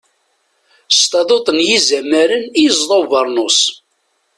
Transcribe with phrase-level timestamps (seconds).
[0.97, 3.59] S taduṭ n yizamaren i yezḍa ubernus.